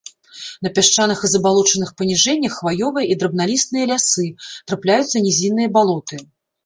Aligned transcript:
На 0.67 0.69
пясчаных 0.77 1.19
і 1.27 1.29
забалочаных 1.33 1.91
паніжэннях 2.01 2.53
хваёвыя 2.61 3.05
і 3.11 3.17
драбналістыя 3.25 3.83
лясы, 3.93 4.27
трапляюцца 4.73 5.17
нізінныя 5.27 5.69
балоты. 5.77 6.15